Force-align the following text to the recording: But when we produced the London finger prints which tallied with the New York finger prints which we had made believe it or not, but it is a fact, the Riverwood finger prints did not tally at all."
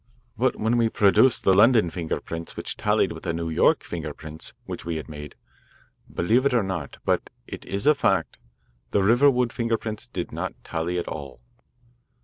But 0.35 0.55
when 0.55 0.77
we 0.79 0.89
produced 0.89 1.43
the 1.43 1.53
London 1.53 1.91
finger 1.91 2.19
prints 2.19 2.57
which 2.57 2.75
tallied 2.75 3.11
with 3.11 3.21
the 3.21 3.33
New 3.35 3.51
York 3.51 3.83
finger 3.83 4.15
prints 4.15 4.51
which 4.65 4.83
we 4.83 4.95
had 4.95 5.07
made 5.07 5.35
believe 6.11 6.43
it 6.43 6.55
or 6.55 6.63
not, 6.63 6.97
but 7.05 7.29
it 7.45 7.63
is 7.65 7.85
a 7.85 7.93
fact, 7.93 8.39
the 8.89 9.03
Riverwood 9.03 9.53
finger 9.53 9.77
prints 9.77 10.07
did 10.07 10.31
not 10.31 10.55
tally 10.63 10.97
at 10.97 11.07
all." 11.07 11.39